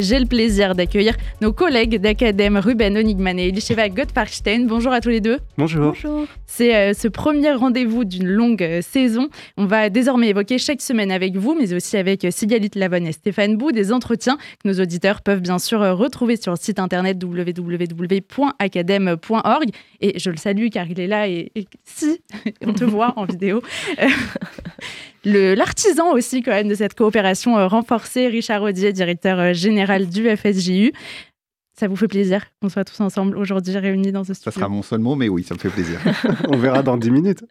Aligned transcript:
J'ai 0.00 0.18
le 0.18 0.24
plaisir 0.24 0.74
d'accueillir 0.74 1.14
nos 1.42 1.52
collègues 1.52 2.00
d'Acadème, 2.00 2.56
Ruben 2.56 2.96
Onigman 2.96 3.38
et 3.38 3.48
Elisheva 3.48 3.90
Gottparkstein. 3.90 4.64
Bonjour 4.66 4.92
à 4.92 5.02
tous 5.02 5.10
les 5.10 5.20
deux. 5.20 5.40
Bonjour. 5.58 5.92
Bonjour. 5.92 6.24
C'est 6.46 6.74
euh, 6.74 6.94
ce 6.94 7.06
premier 7.06 7.52
rendez-vous 7.52 8.04
d'une 8.04 8.26
longue 8.26 8.62
euh, 8.62 8.80
saison. 8.80 9.28
On 9.58 9.66
va 9.66 9.90
désormais 9.90 10.28
évoquer 10.28 10.56
chaque 10.56 10.80
semaine 10.80 11.12
avec 11.12 11.36
vous, 11.36 11.54
mais 11.54 11.74
aussi 11.74 11.98
avec 11.98 12.24
euh, 12.24 12.30
Sigalit 12.30 12.70
Lavonne 12.76 13.06
et 13.06 13.12
Stéphane 13.12 13.58
Bou, 13.58 13.72
des 13.72 13.92
entretiens 13.92 14.38
que 14.62 14.68
nos 14.68 14.80
auditeurs 14.80 15.20
peuvent 15.20 15.42
bien 15.42 15.58
sûr 15.58 15.80
retrouver 15.80 16.36
sur 16.36 16.52
le 16.52 16.58
site 16.58 16.78
internet 16.78 17.22
www.academ.org. 17.22 19.68
Et 20.00 20.18
je 20.18 20.30
le 20.30 20.38
salue 20.38 20.68
car 20.72 20.90
il 20.90 20.98
est 20.98 21.08
là 21.08 21.28
et, 21.28 21.52
et 21.54 21.66
si, 21.84 22.22
on 22.66 22.72
te 22.72 22.84
voit 22.90 23.12
en 23.16 23.26
vidéo. 23.26 23.60
L'artisan 25.24 26.12
aussi 26.12 26.40
quand 26.40 26.52
même 26.52 26.68
de 26.68 26.74
cette 26.74 26.94
coopération 26.94 27.68
renforcée, 27.68 28.28
Richard 28.28 28.62
Audier, 28.62 28.94
directeur 28.94 29.52
général 29.52 29.89
du 29.98 30.28
FSJU. 30.36 30.92
Ça 31.80 31.88
vous 31.88 31.96
fait 31.96 32.08
plaisir 32.08 32.44
qu'on 32.60 32.68
soit 32.68 32.84
tous 32.84 33.00
ensemble 33.00 33.38
aujourd'hui 33.38 33.78
réunis 33.78 34.12
dans 34.12 34.22
ce 34.22 34.34
studio 34.34 34.50
Ça 34.50 34.54
sera 34.54 34.68
mon 34.68 34.82
seul 34.82 35.00
mot, 35.00 35.16
mais 35.16 35.30
oui, 35.30 35.42
ça 35.42 35.54
me 35.54 35.58
fait 35.58 35.70
plaisir. 35.70 35.98
On 36.48 36.58
verra 36.58 36.82
dans 36.82 36.98
10 36.98 37.10
minutes. 37.10 37.42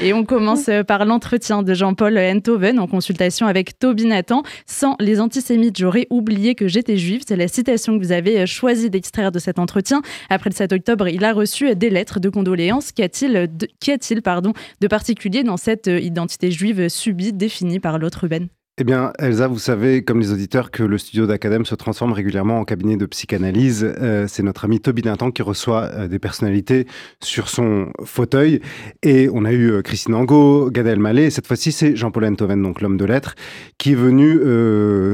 Et 0.00 0.12
on 0.12 0.24
commence 0.24 0.68
par 0.86 1.04
l'entretien 1.04 1.62
de 1.62 1.74
Jean-Paul 1.74 2.18
Enthoven 2.18 2.78
en 2.78 2.86
consultation 2.86 3.46
avec 3.46 3.78
Toby 3.78 4.04
Nathan. 4.04 4.42
Sans 4.66 4.94
les 5.00 5.20
antisémites, 5.20 5.78
j'aurais 5.78 6.06
oublié 6.10 6.54
que 6.54 6.68
j'étais 6.68 6.96
juif. 6.98 7.22
C'est 7.26 7.36
la 7.36 7.48
citation 7.48 7.98
que 7.98 8.04
vous 8.04 8.12
avez 8.12 8.46
choisi 8.46 8.90
d'extraire 8.90 9.32
de 9.32 9.38
cet 9.38 9.58
entretien. 9.58 10.02
Après 10.28 10.50
le 10.50 10.54
7 10.54 10.72
octobre, 10.72 11.08
il 11.08 11.24
a 11.24 11.32
reçu 11.32 11.74
des 11.74 11.90
lettres 11.90 12.20
de 12.20 12.28
condoléances. 12.28 12.92
Qu'y 12.92 13.02
a-t-il 13.02 13.32
de, 13.32 14.20
pardon, 14.20 14.52
de 14.80 14.86
particulier 14.86 15.42
dans 15.44 15.56
cette 15.56 15.86
identité 15.86 16.50
juive 16.50 16.88
subie, 16.88 17.32
définie 17.32 17.80
par 17.80 17.98
l'autre 17.98 18.20
Ruben 18.22 18.48
eh 18.78 18.84
bien, 18.84 19.14
Elsa, 19.18 19.48
vous 19.48 19.58
savez, 19.58 20.04
comme 20.04 20.20
les 20.20 20.32
auditeurs, 20.32 20.70
que 20.70 20.82
le 20.82 20.98
studio 20.98 21.26
d'Acadème 21.26 21.64
se 21.64 21.74
transforme 21.74 22.12
régulièrement 22.12 22.58
en 22.60 22.64
cabinet 22.66 22.98
de 22.98 23.06
psychanalyse. 23.06 23.90
Euh, 24.02 24.26
c'est 24.28 24.42
notre 24.42 24.66
ami 24.66 24.80
Toby 24.80 25.00
Dintan 25.00 25.30
qui 25.30 25.40
reçoit 25.40 25.84
euh, 25.84 26.08
des 26.08 26.18
personnalités 26.18 26.86
sur 27.22 27.48
son 27.48 27.90
fauteuil. 28.04 28.60
Et 29.02 29.30
on 29.32 29.46
a 29.46 29.52
eu 29.52 29.70
euh, 29.70 29.80
Christine 29.80 30.14
Angot, 30.14 30.70
Gad 30.70 30.86
Elmaleh. 30.86 31.30
Cette 31.30 31.46
fois-ci, 31.46 31.72
c'est 31.72 31.96
Jean-Paul 31.96 32.26
Enthoven, 32.26 32.62
donc 32.62 32.82
l'homme 32.82 32.98
de 32.98 33.06
lettres, 33.06 33.34
qui 33.78 33.92
est 33.92 33.94
venu 33.94 34.34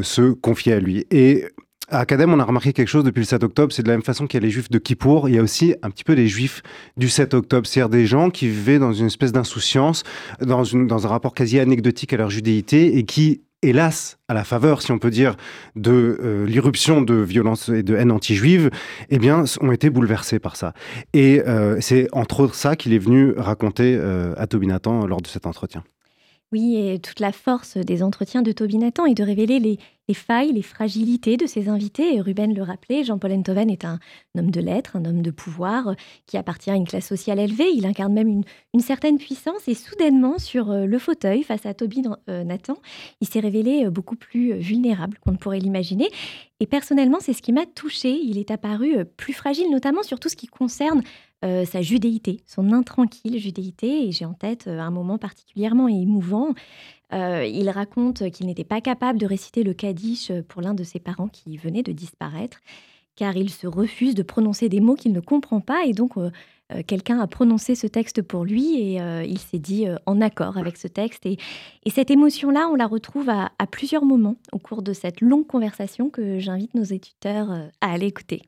se 0.03 0.33
confier 0.33 0.72
à 0.72 0.81
lui. 0.81 1.06
Et 1.12 1.44
à 1.89 2.00
Acadème, 2.00 2.33
on 2.33 2.41
a 2.41 2.44
remarqué 2.44 2.72
quelque 2.72 2.89
chose 2.89 3.05
depuis 3.05 3.20
le 3.20 3.27
7 3.27 3.44
octobre, 3.44 3.72
c'est 3.72 3.83
de 3.83 3.89
la 3.89 3.94
même 3.94 4.03
façon 4.03 4.27
qu'il 4.27 4.41
y 4.41 4.42
a 4.42 4.47
les 4.47 4.50
juifs 4.50 4.70
de 4.70 4.78
Kippour, 4.78 5.28
il 5.28 5.34
y 5.34 5.39
a 5.39 5.42
aussi 5.42 5.75
un 5.83 5.91
petit 5.91 6.05
peu 6.05 6.15
les 6.15 6.27
juifs 6.27 6.62
du 6.97 7.09
7 7.09 7.34
octobre, 7.34 7.67
c'est-à-dire 7.67 7.91
des 7.91 8.06
gens 8.06 8.31
qui 8.31 8.48
vivaient 8.48 8.78
dans 8.78 8.92
une 8.92 9.06
espèce 9.06 9.31
d'insouciance, 9.31 10.03
dans 10.41 10.75
un 10.75 11.09
rapport 11.09 11.34
quasi 11.34 11.61
anecdotique 11.61 12.12
à 12.15 12.17
leur 12.17 12.31
judéité 12.31 12.97
et 12.97 13.05
qui 13.05 13.42
hélas, 13.63 14.19
à 14.29 14.35
la 14.35 14.45
faveur, 14.45 14.83
si 14.83 14.93
on 14.93 14.99
peut 14.99 15.11
dire, 15.11 15.37
de 15.77 16.19
euh, 16.23 16.47
l'irruption 16.47 17.03
de 17.03 17.15
violence 17.15 17.69
et 17.69 17.83
de 17.83 17.97
haine 17.97 18.11
anti-juive, 18.11 18.71
eh 19.09 19.19
bien, 19.19 19.45
ont 19.61 19.73
été 19.73 19.91
bouleversés 19.91 20.39
par 20.39 20.57
ça. 20.57 20.75
Et 21.13 21.43
euh, 21.47 21.77
c'est 21.81 22.09
entre 22.13 22.41
autres 22.41 22.55
ça 22.55 22.77
qu'il 22.77 22.93
est 22.93 22.99
venu 22.99 23.33
raconter 23.37 23.97
euh, 23.97 24.35
à 24.37 24.47
Tobinatan 24.47 25.07
lors 25.07 25.21
de 25.21 25.29
cet 25.29 25.47
entretien. 25.47 25.85
Oui, 26.53 26.77
et 26.77 26.99
toute 26.99 27.21
la 27.21 27.33
force 27.33 27.79
des 27.79 28.03
entretiens 28.03 28.43
de 28.43 28.53
Tobinatan 28.53 29.07
est 29.07 29.15
de 29.15 29.23
révéler 29.23 29.59
les, 29.59 29.79
les 30.08 30.14
failles, 30.14 30.53
les 30.53 30.62
fragilités 30.62 31.36
de 31.36 31.47
ses 31.47 31.69
invités. 31.69 32.14
Et 32.14 32.20
Ruben 32.20 32.55
le 32.55 32.62
rappelait, 32.62 33.05
Jean-Paul 33.05 33.33
Enthoven 33.33 33.70
est 33.70 33.84
un, 33.84 33.98
homme 34.36 34.50
de 34.50 34.61
lettres, 34.61 34.97
un 34.97 35.05
homme 35.05 35.22
de 35.22 35.31
pouvoir 35.31 35.89
euh, 35.89 35.94
qui 36.27 36.36
appartient 36.36 36.70
à 36.70 36.75
une 36.75 36.86
classe 36.86 37.06
sociale 37.06 37.39
élevée. 37.39 37.70
Il 37.75 37.86
incarne 37.86 38.12
même 38.12 38.42
une, 38.75 38.81
certaine 38.81 39.19
puissance. 39.19 39.69
Et 39.69 39.75
soudainement, 39.75 40.39
sur 40.39 40.70
euh, 40.70 40.86
le 40.86 40.98
fauteuil, 40.98 41.42
face 41.42 41.67
à 41.67 41.75
Toby 41.75 42.03
euh, 42.28 42.44
Nathan, 42.44 42.77
il 43.20 43.28
s'est 43.28 43.41
révélé 43.41 43.89
beaucoup 43.91 44.17
plus 44.17 44.55
vulnérable 44.55 45.19
qu'on 45.20 45.33
ne 45.33 45.36
pourrait 45.36 45.61
l'imaginer. 45.61 46.11
Et 46.59 46.66
personnellement, 46.66 47.19
c'est 47.20 47.33
ce 47.33 47.42
qui 47.42 47.53
m'a 47.53 47.66
touché. 47.66 48.11
Il 48.11 48.39
est 48.39 48.50
apparu 48.50 49.05
plus 49.16 49.33
fragile, 49.33 49.70
notamment 49.70 50.03
sur 50.03 50.20
tout 50.20 50.28
ce 50.28 50.37
qui 50.37 50.47
concerne 50.47 51.03
sa 51.42 51.83
judéité, 51.83 52.41
son 52.47 52.70
intranquille 52.70 53.41
judéité. 53.41 54.06
Et 54.06 54.12
j'ai 54.12 54.25
en 54.25 54.33
tête 54.33 54.69
un 54.69 54.93
moment 54.93 55.19
particulièrement 55.19 55.88
émouvant 55.88 56.54
euh, 57.12 57.45
il 57.45 57.69
raconte 57.71 58.31
qu'il 58.31 58.47
n'était 58.47 58.65
pas 58.65 58.81
capable 58.81 59.19
de 59.19 59.27
réciter 59.27 59.62
le 59.62 59.75
Kaddish 59.75 60.33
pour 60.49 60.62
l'un 60.62 60.75
de 60.75 60.84
ses 60.84 60.99
parents 60.99 61.28
qui 61.28 61.56
venait 61.56 61.83
de 61.83 61.93
disparaître, 61.93 62.61
car 63.17 63.37
il 63.37 63.50
se 63.50 63.67
refuse 63.67 64.15
de 64.15 64.23
prononcer 64.23 64.69
des 64.69 64.81
mots 64.81 64.95
qu'il 64.95 65.12
ne 65.12 65.21
comprend 65.21 65.61
pas. 65.61 65.84
Et 65.87 65.93
donc, 65.93 66.17
euh, 66.17 66.31
euh, 66.72 66.83
quelqu'un 66.87 67.21
a 67.21 67.27
prononcé 67.27 67.75
ce 67.75 67.87
texte 67.87 68.22
pour 68.22 68.45
lui 68.45 68.77
et 68.77 68.99
il 69.27 69.39
s'est 69.39 69.59
dit 69.59 69.87
en 70.06 70.21
accord 70.21 70.56
avec 70.56 70.77
ce 70.77 70.89
texte. 70.89 71.27
Et, 71.27 71.39
cette 71.91 72.11
émotion-là, 72.11 72.69
on 72.71 72.75
la 72.75 72.87
retrouve 72.87 73.28
à, 73.28 73.51
plusieurs 73.71 74.05
moments 74.05 74.37
au 74.53 74.59
cours 74.59 74.83
de 74.83 74.93
cette 74.93 75.21
longue 75.21 75.47
conversation 75.47 76.09
que 76.09 76.39
j'invite 76.39 76.75
nos 76.75 76.84
éditeurs 76.84 77.51
à 77.81 77.93
aller 77.93 78.06
écouter. 78.06 78.43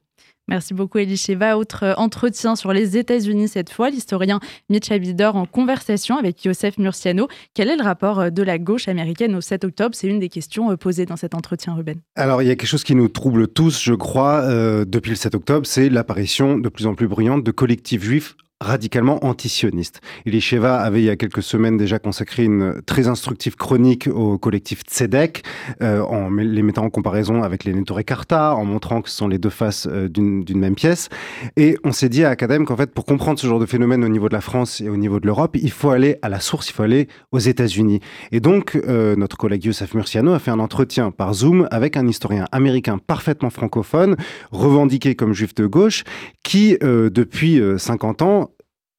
Merci 0.47 0.75
beaucoup 0.75 0.99
Elisheva. 0.99 1.57
Autre 1.57 1.85
euh, 1.85 1.95
entretien 1.97 2.55
sur 2.55 2.73
les 2.73 2.99
États-Unis 2.99 3.49
cette 3.49 3.71
fois, 3.71 3.89
l'historien 3.89 4.41
Mitch 4.69 4.91
Abidor 4.91 5.37
en 5.37 5.47
conversation 5.47 6.19
avec 6.19 6.45
Youssef 6.45 6.77
Murciano. 6.77 7.29
Quel 7.55 7.71
est 7.71 7.77
le 7.77 7.83
rapport 7.83 8.21
euh, 8.21 8.31
de 8.31 8.43
la 8.43 8.59
gauche 8.59 8.89
américaine 8.89 9.35
au 9.35 9.41
7 9.41 9.65
octobre? 9.65 9.95
C'est 9.95 10.07
une 10.07 10.19
des 10.19 10.29
questions 10.29 10.71
euh, 10.71 10.77
posées 10.77 11.07
dans 11.07 11.17
cet 11.17 11.35
entretien, 11.35 11.75
Ruben. 11.75 11.97
Alors 12.15 12.43
il 12.43 12.49
y 12.49 12.51
a 12.51 12.57
quelque 12.57 12.69
chose 12.69 12.85
qui 12.85 12.95
nous 12.95 13.09
trouble 13.09 13.49
tous, 13.49 13.83
je 13.83 13.95
crois, 13.95 14.45
depuis 14.85 15.11
le 15.11 15.17
7 15.17 15.35
octobre, 15.35 15.67
c'est 15.67 15.89
l'apparition 15.89 16.59
de 16.59 16.69
plus 16.69 16.87
en 16.87 16.95
plus 16.95 17.09
bruyante 17.09 17.43
de 17.43 17.51
collectifs 17.51 18.03
juifs 18.03 18.37
radicalement 18.61 19.25
antisioniste. 19.25 20.01
Elisheva 20.27 20.77
avait 20.79 21.03
il 21.03 21.05
y 21.05 21.11
a 21.11 21.17
quelques 21.17 21.43
semaines 21.43 21.77
déjà 21.77 21.99
consacré 21.99 22.45
une 22.45 22.81
très 22.87 23.09
instructive 23.09 23.57
chronique 23.57 24.09
au 24.09 24.39
collectif 24.39 24.83
Tzedek, 24.83 25.43
euh, 25.83 26.01
en 26.03 26.31
les 26.31 26.63
mettant 26.63 26.85
en 26.85 26.91
comparaison 26.91 27.43
avec 27.43 27.65
les 27.65 27.75
Nettore 27.75 28.05
Carta, 28.05 28.55
en 28.55 28.65
montrant 28.65 29.03
que 29.03 29.11
ce 29.11 29.17
sont 29.17 29.29
les 29.29 29.39
deux 29.39 29.51
faces 29.51 29.87
euh, 29.91 30.09
d'une 30.09 30.45
même 30.59 30.75
pièce. 30.75 31.09
Et 31.57 31.77
on 31.85 31.93
s'est 31.93 32.09
dit 32.09 32.25
à 32.25 32.31
Academ 32.31 32.65
qu'en 32.65 32.77
fait, 32.77 32.93
pour 32.93 33.05
comprendre 33.05 33.39
ce 33.39 33.47
genre 33.47 33.59
de 33.59 33.67
phénomène 33.67 34.05
au 34.05 34.09
niveau 34.09 34.29
de 34.29 34.35
la 34.35 34.41
France 34.41 34.81
et 34.81 34.89
au 34.89 34.97
niveau 34.97 35.21
de 35.21 35.27
l'Europe, 35.27 35.57
il 35.61 35.71
faut 35.71 35.91
aller 35.91 36.17
à 36.23 36.29
la 36.29 36.41
source, 36.41 36.71
il 36.71 36.73
faut 36.73 36.85
aller 36.85 37.09
aux 37.33 37.39
États-Unis. 37.39 38.01
Et 38.33 38.41
donc, 38.41 38.77
euh, 38.77 39.17
notre 39.17 39.37
collègue 39.37 39.65
Youssef 39.65 39.95
Murciano 39.95 40.33
a 40.33 40.39
fait 40.39 40.51
un 40.51 40.61
entretien 40.61 41.11
par 41.11 41.35
Zoom 41.35 41.69
avec 41.71 41.97
un 41.97 42.07
historien 42.07 42.47
américain 42.53 42.99
parfaitement 42.99 43.51
francophone, 43.51 44.17
revendiqué 44.53 45.15
comme 45.15 45.35
juif 45.35 45.55
de 45.55 45.67
gauche, 45.67 46.05
qui, 46.43 46.79
depuis 46.81 47.61
50 47.79 48.23
ans, 48.23 48.54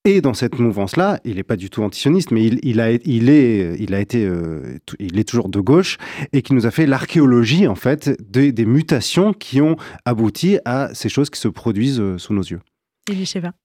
et 0.06 0.22
dans 0.22 0.34
cette 0.34 0.60
mouvance-là, 0.60 1.20
il 1.26 1.36
n'est 1.36 1.44
pas 1.44 1.56
du 1.56 1.70
tout 1.70 1.84
antisioniste, 1.84 2.32
mais 2.32 2.46
il, 2.46 2.60
il, 2.64 2.80
a, 2.80 2.92
il, 2.92 3.30
est, 3.30 3.76
il 3.80 3.94
a 3.96 4.00
été, 4.00 4.24
euh, 4.24 4.78
il 5.00 5.20
est 5.20 5.28
toujours 5.28 5.50
de 5.50 5.60
gauche 5.60 5.98
et 6.32 6.44
qui 6.44 6.54
nous 6.54 6.68
a 6.68 6.72
fait 6.72 6.86
l'archéologie 6.86 7.68
en 7.68 7.76
fait 7.76 8.12
des, 8.22 8.52
des, 8.52 8.66
mutations 8.66 9.34
qui 9.34 9.62
ont 9.62 9.76
abouti 10.06 10.60
à 10.64 10.94
ces 10.94 11.10
choses 11.10 11.30
qui 11.30 11.40
se 11.40 11.48
produisent 11.48 12.00
euh, 12.00 12.18
sous 12.18 12.34
nos 12.34 12.44
yeux. 12.44 12.62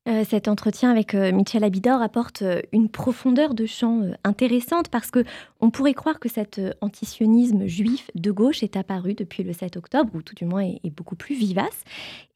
Euh, 0.07 0.25
cet 0.29 0.49
entretien 0.49 0.91
avec 0.91 1.15
euh, 1.15 1.33
Michel 1.33 1.65
Abidor 1.65 2.03
apporte 2.03 2.43
euh, 2.43 2.61
une 2.73 2.91
profondeur 2.91 3.55
de 3.55 3.65
champ 3.65 4.03
intéressante 4.23 4.89
parce 4.89 5.11
que 5.11 5.25
on 5.61 5.71
pourrait 5.71 5.95
croire 5.95 6.21
que 6.21 6.29
cet 6.29 6.61
antisionisme 6.83 7.67
juif 7.67 8.11
de 8.15 8.31
gauche 8.31 8.63
est 8.63 8.77
apparu 8.77 9.15
depuis 9.15 9.43
le 9.43 9.55
7 9.55 9.79
octobre, 9.79 10.11
ou 10.15 10.21
tout 10.21 10.35
du 10.35 10.45
moins 10.45 10.63
est, 10.63 10.91
beaucoup 10.91 11.17
plus 11.17 11.35
vivace. 11.35 11.85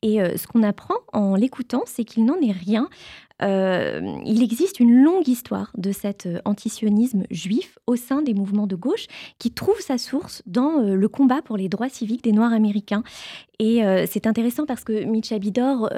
Et 0.03 0.19
ce 0.37 0.47
qu'on 0.47 0.63
apprend 0.63 0.97
en 1.15 1.35
l'écoutant, 1.35 1.83
c'est 1.87 2.05
qu'il 2.05 2.27
n'en 2.27 2.39
est 2.43 2.53
rien. 2.53 2.91
Il 3.41 4.43
existe 4.43 4.81
une 4.81 5.03
longue 5.03 5.29
histoire 5.29 5.71
de 5.77 5.93
cet 5.93 6.29
antisionisme 6.45 7.25
juif 7.31 7.79
au 7.87 7.97
sein 7.97 8.23
des 8.23 8.35
mouvements 8.35 8.67
de 8.67 8.77
gauche 8.77 9.07
qui 9.39 9.51
trouve 9.51 9.81
sa 9.81 9.99
source 9.99 10.43
dans 10.47 10.79
le 10.79 11.09
combat 11.09 11.43
pour 11.43 11.57
les 11.57 11.69
droits 11.69 11.89
civiques 11.89 12.25
des 12.25 12.33
Noirs 12.33 12.53
américains. 12.53 13.03
Et 13.59 13.83
c'est 14.07 14.27
intéressant 14.27 14.67
parce 14.67 14.85
que 14.85 15.05
Mitch 15.05 15.33
Abidor 15.33 15.91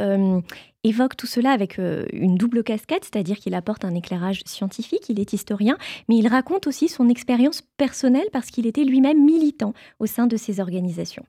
évoque 0.87 1.17
tout 1.17 1.27
cela 1.27 1.51
avec 1.51 1.79
euh, 1.79 2.07
une 2.13 2.37
double 2.37 2.63
casquette, 2.63 3.05
c'est-à-dire 3.05 3.37
qu'il 3.37 3.55
apporte 3.55 3.85
un 3.85 3.95
éclairage 3.95 4.43
scientifique, 4.47 5.09
il 5.09 5.21
est 5.21 5.33
historien, 5.33 5.77
mais 6.09 6.17
il 6.17 6.29
raconte 6.29 6.67
aussi 6.67 6.89
son 6.89 7.09
expérience 7.09 7.63
personnelle 7.77 8.29
parce 8.33 8.51
qu'il 8.51 8.67
était 8.67 8.85
lui-même 8.85 9.25
militant 9.25 9.75
au 9.99 10.07
sein 10.07 10.27
de 10.27 10.37
ces 10.37 10.61
organisations. 10.61 11.25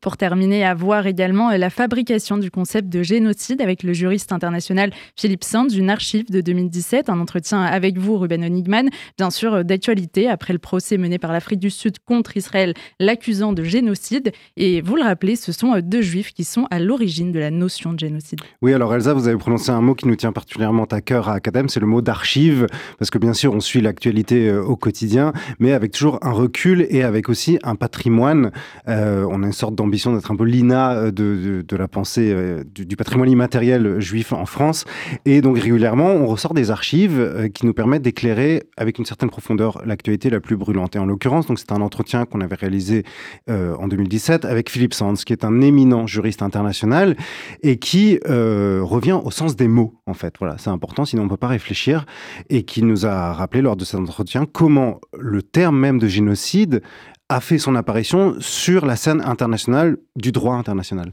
Pour 0.00 0.16
terminer, 0.16 0.64
à 0.64 0.74
voir 0.74 1.06
également 1.06 1.50
la 1.50 1.70
fabrication 1.70 2.38
du 2.38 2.50
concept 2.50 2.88
de 2.88 3.02
génocide 3.02 3.60
avec 3.60 3.82
le 3.82 3.92
juriste 3.92 4.32
international 4.32 4.92
Philippe 5.16 5.44
Sands 5.44 5.66
d'une 5.66 5.90
archive 5.90 6.30
de 6.30 6.40
2017, 6.40 7.08
un 7.10 7.20
entretien 7.20 7.62
avec 7.62 7.98
vous, 7.98 8.16
Ruben 8.16 8.44
Onigman, 8.44 8.88
bien 9.16 9.30
sûr 9.30 9.64
d'actualité 9.64 10.28
après 10.28 10.52
le 10.52 10.58
procès 10.58 10.98
mené 10.98 11.18
par 11.18 11.32
l'Afrique 11.32 11.60
du 11.60 11.70
Sud 11.70 11.98
contre 12.04 12.36
Israël, 12.36 12.74
l'accusant 13.00 13.52
de 13.52 13.64
génocide. 13.64 14.32
Et 14.56 14.80
vous 14.80 14.96
le 14.96 15.02
rappelez, 15.02 15.36
ce 15.36 15.52
sont 15.52 15.78
deux 15.80 16.02
juifs 16.02 16.32
qui 16.32 16.44
sont 16.44 16.66
à 16.70 16.78
l'origine 16.78 17.32
de 17.32 17.38
la 17.38 17.50
notion 17.50 17.92
de 17.92 17.98
génocide. 17.98 18.40
Oui, 18.62 18.72
alors 18.72 18.94
Elsa, 18.94 19.14
vous 19.14 19.28
avez 19.28 19.36
prononcé 19.36 19.70
un 19.70 19.80
mot 19.80 19.94
qui 19.94 20.06
nous 20.06 20.16
tient 20.16 20.32
particulièrement 20.32 20.84
à 20.84 21.00
cœur 21.00 21.28
à 21.28 21.34
Academ, 21.34 21.68
c'est 21.68 21.80
le 21.80 21.86
mot 21.86 22.02
d'archive, 22.02 22.66
parce 22.98 23.10
que 23.10 23.18
bien 23.18 23.34
sûr, 23.34 23.52
on 23.52 23.60
suit 23.60 23.80
l'actualité 23.80 24.48
euh, 24.48 24.62
au 24.62 24.76
quotidien, 24.76 25.32
mais 25.58 25.72
avec 25.72 25.92
toujours 25.92 26.18
un 26.22 26.32
recul 26.32 26.86
et 26.90 27.02
avec 27.02 27.28
aussi 27.28 27.58
un 27.62 27.74
patrimoine. 27.74 28.50
Euh, 28.88 29.26
on 29.30 29.42
a 29.42 29.46
une 29.46 29.52
sorte 29.52 29.74
d'ambition 29.78 30.12
d'être 30.12 30.30
un 30.30 30.36
peu 30.36 30.44
l'INA 30.44 31.10
de, 31.10 31.64
de, 31.66 31.76
la 31.76 31.88
pensée 31.88 32.34
du, 32.74 32.96
patrimoine 32.96 33.30
immatériel 33.30 34.00
juif 34.00 34.32
en 34.32 34.44
France. 34.44 34.84
Et 35.24 35.40
donc 35.40 35.58
régulièrement, 35.58 36.10
on 36.10 36.26
ressort 36.26 36.52
des 36.52 36.70
archives 36.70 37.50
qui 37.54 37.64
nous 37.64 37.72
permettent 37.72 38.02
d'éclairer 38.02 38.64
avec 38.76 38.98
une 38.98 39.04
certaine 39.04 39.30
profondeur 39.30 39.80
l'actualité 39.86 40.30
la 40.30 40.40
plus 40.40 40.56
brûlante. 40.56 40.96
Et 40.96 40.98
en 40.98 41.06
l'occurrence, 41.06 41.46
donc 41.46 41.58
c'est 41.58 41.72
un 41.72 41.80
entretien 41.80 42.26
qu'on 42.26 42.40
avait 42.40 42.56
réalisé 42.56 43.04
en 43.48 43.88
2017 43.88 44.44
avec 44.44 44.68
Philippe 44.68 44.94
Sands, 44.94 45.14
qui 45.14 45.32
est 45.32 45.44
un 45.44 45.60
éminent 45.60 46.06
juriste 46.06 46.42
international 46.42 47.16
et 47.62 47.78
qui 47.78 48.18
revient 48.26 49.18
au 49.22 49.30
sens 49.30 49.56
des 49.56 49.68
mots, 49.68 49.94
en 50.06 50.14
fait. 50.14 50.34
Voilà, 50.38 50.56
c'est 50.58 50.70
important, 50.70 51.04
sinon 51.04 51.22
on 51.22 51.26
ne 51.26 51.30
peut 51.30 51.36
pas 51.36 51.48
réfléchir. 51.48 52.04
Et 52.50 52.64
qui 52.64 52.82
nous 52.82 53.06
a 53.06 53.32
rappelé 53.32 53.62
lors 53.62 53.76
de 53.76 53.84
cet 53.84 54.00
entretien 54.00 54.46
comment 54.46 55.00
le 55.18 55.42
terme 55.42 55.78
même 55.78 55.98
de 55.98 56.08
génocide 56.08 56.82
a 57.28 57.40
fait 57.40 57.58
son 57.58 57.74
apparition 57.74 58.36
sur 58.40 58.86
la 58.86 58.96
scène 58.96 59.20
internationale 59.20 59.98
du 60.16 60.32
droit 60.32 60.54
international. 60.54 61.12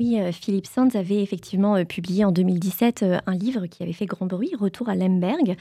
Oui, 0.00 0.18
euh, 0.18 0.32
Philippe 0.32 0.66
Sands 0.66 0.88
avait 0.94 1.22
effectivement 1.22 1.76
euh, 1.76 1.84
publié 1.84 2.24
en 2.24 2.32
2017 2.32 3.02
euh, 3.04 3.18
un 3.26 3.34
livre 3.34 3.66
qui 3.66 3.84
avait 3.84 3.92
fait 3.92 4.06
grand 4.06 4.26
bruit, 4.26 4.50
Retour 4.58 4.88
à 4.88 4.96
Lemberg. 4.96 5.56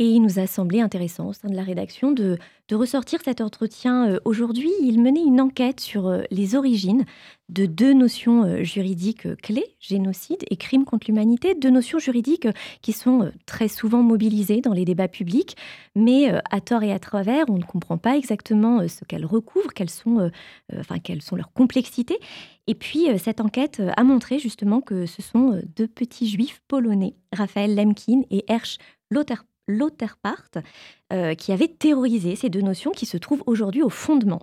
Et 0.00 0.08
il 0.10 0.22
nous 0.22 0.40
a 0.40 0.48
semblé 0.48 0.80
intéressant 0.80 1.28
au 1.28 1.32
sein 1.32 1.48
de 1.48 1.54
la 1.54 1.62
rédaction 1.62 2.10
de, 2.10 2.36
ressortir 2.72 3.20
cet 3.24 3.40
entretien 3.40 4.08
euh, 4.08 4.18
aujourd'hui. 4.24 4.72
Il 4.80 5.00
menait 5.00 5.22
une 5.22 5.40
enquête 5.40 5.78
sur 5.78 6.08
euh, 6.08 6.22
les 6.32 6.56
origines 6.56 7.04
de 7.48 7.66
deux 7.66 7.92
notions 7.92 8.42
euh, 8.42 8.64
juridiques 8.64 9.32
clés, 9.36 9.76
génocide 9.78 10.44
et 10.50 10.56
crime 10.56 10.84
contre 10.84 11.06
l'humanité, 11.06 11.54
deux 11.54 11.70
notions 11.70 12.00
juridiques 12.00 12.48
qui 12.82 12.92
sont 12.92 13.30
très 13.46 13.68
souvent 13.68 14.02
mobilisées 14.02 14.60
dans 14.60 14.72
les 14.72 14.84
débats 14.84 15.06
publics, 15.06 15.56
mais 15.94 16.28
à 16.50 16.60
tort 16.60 16.82
et 16.82 16.90
à 16.90 16.98
travers, 16.98 17.44
on 17.48 17.58
ne 17.58 17.64
comprend 17.64 17.96
pas 17.96 18.16
exactement 18.16 18.88
ce 18.88 19.04
qu'elles 19.04 19.26
recouvrent, 19.26 19.72
quelles 19.72 19.90
sont, 19.90 20.28
leurs 21.36 21.52
complexités. 21.52 22.18
Et 22.66 22.74
puis, 22.74 23.06
cette 23.18 23.40
enquête 23.40 23.80
a 23.96 24.02
montré 24.02 24.40
justement 24.40 24.80
que 24.80 25.06
ce 25.06 25.22
sont 25.22 25.62
deux 25.76 25.86
petits 25.86 26.28
juifs 26.28 26.60
polonais, 26.66 27.14
Raphaël 27.32 27.76
Lemkin 27.76 28.22
et 28.30 28.44
Hersch 28.48 28.78
Lothar 29.10 29.44
Lotherpart, 29.66 30.50
euh, 31.12 31.34
qui 31.34 31.52
avait 31.52 31.68
terrorisé 31.68 32.36
ces 32.36 32.48
deux 32.48 32.60
notions 32.60 32.92
qui 32.92 33.06
se 33.06 33.16
trouvent 33.16 33.42
aujourd'hui 33.46 33.82
au 33.82 33.88
fondement 33.88 34.42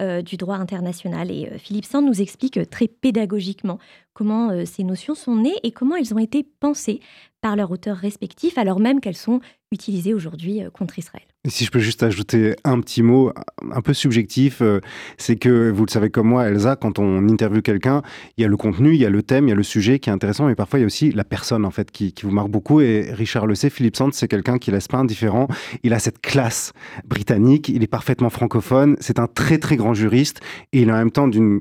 euh, 0.00 0.22
du 0.22 0.36
droit 0.36 0.56
international. 0.56 1.30
Et 1.30 1.48
euh, 1.50 1.58
Philippe 1.58 1.84
Sand 1.84 2.06
nous 2.06 2.20
explique 2.20 2.68
très 2.70 2.88
pédagogiquement 2.88 3.78
comment 4.12 4.64
ces 4.66 4.84
notions 4.84 5.14
sont 5.14 5.36
nées 5.36 5.56
et 5.62 5.72
comment 5.72 5.96
elles 5.96 6.14
ont 6.14 6.18
été 6.18 6.42
pensées 6.42 7.00
par 7.40 7.56
leurs 7.56 7.70
auteurs 7.70 7.96
respectifs, 7.96 8.56
alors 8.56 8.78
même 8.78 9.00
qu'elles 9.00 9.16
sont 9.16 9.40
utilisées 9.72 10.14
aujourd'hui 10.14 10.62
contre 10.72 10.98
Israël. 10.98 11.24
Si 11.48 11.64
je 11.64 11.72
peux 11.72 11.80
juste 11.80 12.04
ajouter 12.04 12.54
un 12.62 12.80
petit 12.80 13.02
mot, 13.02 13.32
un 13.72 13.80
peu 13.80 13.94
subjectif, 13.94 14.62
euh, 14.62 14.78
c'est 15.18 15.34
que 15.34 15.72
vous 15.72 15.84
le 15.84 15.90
savez 15.90 16.08
comme 16.08 16.28
moi, 16.28 16.46
Elsa, 16.46 16.76
quand 16.76 17.00
on 17.00 17.28
interviewe 17.28 17.62
quelqu'un, 17.62 18.02
il 18.36 18.42
y 18.42 18.44
a 18.44 18.48
le 18.48 18.56
contenu, 18.56 18.94
il 18.94 19.00
y 19.00 19.04
a 19.04 19.10
le 19.10 19.24
thème, 19.24 19.46
il 19.46 19.50
y 19.50 19.52
a 19.52 19.56
le 19.56 19.64
sujet 19.64 19.98
qui 19.98 20.08
est 20.08 20.12
intéressant, 20.12 20.46
mais 20.46 20.54
parfois 20.54 20.78
il 20.78 20.82
y 20.82 20.84
a 20.84 20.86
aussi 20.86 21.10
la 21.10 21.24
personne 21.24 21.64
en 21.64 21.72
fait 21.72 21.90
qui, 21.90 22.14
vous 22.22 22.30
marque 22.30 22.48
beaucoup. 22.48 22.80
Et 22.80 23.10
Richard 23.10 23.48
le 23.48 23.56
sait, 23.56 23.70
Philippe 23.70 23.96
Sands, 23.96 24.12
c'est 24.12 24.28
quelqu'un 24.28 24.58
qui 24.58 24.70
laisse 24.70 24.86
pas 24.86 24.98
indifférent. 24.98 25.48
Il 25.82 25.94
a 25.94 25.98
cette 25.98 26.20
classe 26.20 26.72
britannique, 27.04 27.68
il 27.68 27.82
est 27.82 27.88
parfaitement 27.88 28.30
francophone, 28.30 28.96
c'est 29.00 29.18
un 29.18 29.26
très 29.26 29.58
très 29.58 29.74
grand 29.74 29.94
juriste 29.94 30.40
et 30.72 30.82
il 30.82 30.90
est 30.90 30.92
en 30.92 30.96
même 30.96 31.10
temps 31.10 31.26
d'une 31.26 31.60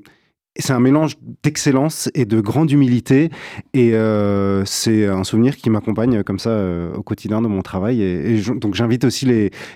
c'est 0.57 0.74
un 0.74 0.80
mélange 0.80 1.18
d'excellence 1.44 2.09
et 2.13 2.25
de 2.25 2.42
grande 2.42 2.71
humilité. 2.71 3.30
Et 3.74 3.94
euh, 3.94 4.65
c'est 4.65 5.07
un 5.07 5.24
souvenir 5.24 5.56
qui 5.56 5.69
m'accompagne 5.69 6.24
comme 6.24 6.39
ça 6.39 6.50
euh, 6.50 6.94
au 6.94 7.03
quotidien 7.03 7.42
de 7.42 7.48
mon 7.48 7.62
travail. 7.62 8.01
Et, 8.01 8.42
donc 8.56 8.75
j'invite 8.75 9.03
aussi 9.06 9.25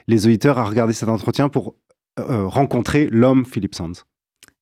les, 0.07 0.25
auditeurs 0.25 0.57
à 0.57 0.65
regarder 0.65 0.93
cet 0.93 1.09
entretien 1.09 1.49
pour 1.49 1.75
euh, 2.19 2.45
rencontrer 2.47 3.07
l'homme 3.11 3.45
Philippe 3.45 3.75
Sands. 3.75 4.03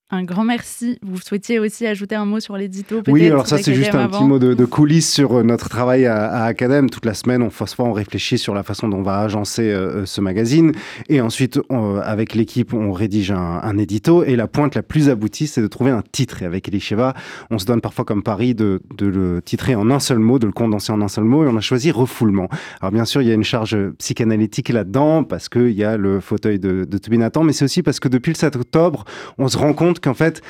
Un 0.09 0.23
grand 0.23 0.43
merci. 0.43 0.99
Vous 1.01 1.19
souhaitiez 1.19 1.57
aussi 1.57 1.87
ajouter 1.87 2.13
un 2.13 2.25
mot 2.25 2.39
sur 2.39 2.55
l'édito 2.55 3.01
Oui, 3.07 3.25
alors 3.25 3.47
ça 3.47 3.57
c'est 3.57 3.73
juste 3.73 3.95
un 3.95 4.07
petit 4.09 4.23
mot 4.23 4.37
de, 4.37 4.65
coulisses 4.65 5.11
sur 5.11 5.39
euh, 5.39 5.43
notre 5.43 5.69
travail 5.69 6.05
à, 6.05 6.25
à 6.25 6.43
Academ. 6.43 6.89
Toute 6.89 7.05
la 7.05 7.13
semaine, 7.15 7.41
on, 7.41 7.49
fois, 7.49 7.85
on 7.85 7.93
réfléchit 7.93 8.37
sur 8.37 8.53
la 8.53 8.61
façon 8.61 8.87
dont 8.87 8.97
on 8.97 9.01
va 9.01 9.19
agencer 9.21 9.71
euh, 9.71 10.01
euh, 10.01 10.05
ce 10.05 10.21
magazine. 10.21 10.73
Et 11.09 11.19
ensuite, 11.19 11.59
avec 12.03 12.35
l'équipe, 12.35 12.73
on 12.73 12.91
rédige 12.91 13.31
un, 13.31 13.77
édito. 13.77 14.23
Et 14.23 14.35
la 14.35 14.47
pointe 14.47 14.75
la 14.75 14.83
plus 14.83 15.09
aboutie, 15.09 15.47
c'est 15.47 15.61
de 15.61 15.67
trouver 15.67 15.89
un 15.89 16.03
titre. 16.11 16.43
Et 16.43 16.45
avec 16.45 16.67
Elisheva, 16.67 17.15
on 17.49 17.57
se 17.57 17.65
donne 17.65 17.81
parfois 17.81 18.05
comme 18.05 18.21
pari 18.21 18.53
de, 18.53 18.81
le 18.99 19.41
titrer 19.41 19.73
en 19.73 19.89
un 19.89 19.99
seul 19.99 20.19
mot, 20.19 20.37
de 20.37 20.45
le 20.45 20.53
condenser 20.53 20.91
en 20.91 21.01
un 21.01 21.07
seul 21.07 21.23
mot. 21.23 21.43
Et 21.43 21.47
on 21.47 21.57
a 21.57 21.61
choisi 21.61 21.89
refoulement. 21.89 22.49
Alors 22.81 22.91
bien 22.91 23.05
sûr, 23.05 23.21
il 23.21 23.29
y 23.29 23.31
a 23.31 23.35
une 23.35 23.43
charge 23.43 23.77
psychanalytique 23.97 24.69
là-dedans, 24.69 25.23
parce 25.23 25.49
qu'il 25.49 25.71
y 25.71 25.83
a 25.83 25.97
le 25.97 26.19
fauteuil 26.19 26.59
de, 26.59 26.83
de 26.85 27.15
Nathan, 27.17 27.43
mais 27.43 27.53
c'est 27.53 27.65
aussi 27.65 27.81
parce 27.81 27.99
que 27.99 28.07
depuis 28.07 28.31
le 28.31 28.37
7 28.37 28.55
octobre, 28.55 29.05
on 29.37 29.47
se 29.47 29.57
rend 29.57 29.73
compte 29.73 29.92
qu'en 29.99 30.13
fait, 30.13 30.41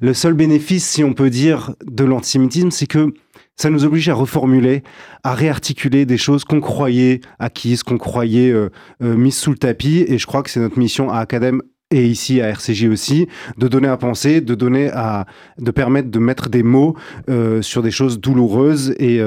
le 0.00 0.14
seul 0.14 0.34
bénéfice, 0.34 0.86
si 0.86 1.04
on 1.04 1.12
peut 1.12 1.30
dire, 1.30 1.74
de 1.84 2.04
l'antisémitisme, 2.04 2.70
c'est 2.70 2.86
que 2.86 3.12
ça 3.60 3.68
nous 3.68 3.84
oblige 3.84 4.08
à 4.08 4.14
reformuler, 4.14 4.82
à 5.22 5.34
réarticuler 5.34 6.06
des 6.06 6.16
choses 6.16 6.44
qu'on 6.44 6.60
croyait 6.60 7.20
acquises, 7.38 7.82
qu'on 7.82 7.98
croyait 7.98 8.50
euh, 8.50 8.70
euh, 9.02 9.16
mises 9.16 9.36
sous 9.36 9.50
le 9.50 9.58
tapis. 9.58 10.02
Et 10.08 10.16
je 10.16 10.26
crois 10.26 10.42
que 10.42 10.48
c'est 10.48 10.60
notre 10.60 10.78
mission 10.78 11.10
à 11.10 11.18
Academ 11.18 11.60
et 11.90 12.06
ici 12.06 12.40
à 12.40 12.48
RCJ 12.48 12.84
aussi, 12.84 13.26
de 13.58 13.68
donner 13.68 13.88
à 13.88 13.96
penser, 13.96 14.40
de 14.40 14.54
donner 14.54 14.90
à, 14.90 15.26
de 15.58 15.70
permettre 15.72 16.08
de 16.08 16.18
mettre 16.20 16.48
des 16.48 16.62
mots 16.62 16.96
euh, 17.28 17.60
sur 17.62 17.82
des 17.82 17.90
choses 17.90 18.20
douloureuses 18.20 18.94
et 18.98 19.20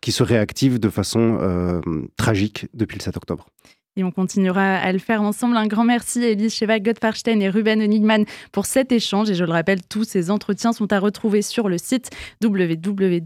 qui 0.00 0.12
se 0.12 0.22
réactivent 0.22 0.80
de 0.80 0.88
façon 0.88 1.82
tragique 2.16 2.66
depuis 2.74 2.98
le 2.98 3.02
7 3.02 3.18
octobre. 3.18 3.46
Et 3.98 4.04
on 4.04 4.10
continuera 4.10 4.76
à 4.76 4.92
le 4.92 4.98
faire 4.98 5.22
ensemble. 5.22 5.56
Un 5.56 5.66
grand 5.66 5.84
merci 5.84 6.22
à 6.22 6.28
Elise 6.28 6.54
Sheva 6.54 6.80
Gottfarstein 6.80 7.40
et 7.40 7.48
Ruben 7.48 7.80
Enigman 7.80 8.26
pour 8.52 8.66
cet 8.66 8.92
échange. 8.92 9.30
Et 9.30 9.34
je 9.34 9.44
le 9.44 9.52
rappelle, 9.52 9.80
tous 9.82 10.04
ces 10.04 10.30
entretiens 10.30 10.74
sont 10.74 10.92
à 10.92 10.98
retrouver 10.98 11.40
sur 11.40 11.70
le 11.70 11.78
site 11.78 12.10
www.academ.org. 12.44 13.24